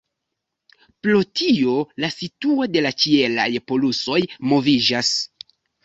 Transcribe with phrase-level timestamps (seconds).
[1.07, 4.21] Pro tio la situo de la ĉielaj polusoj
[4.55, 5.19] moviĝas.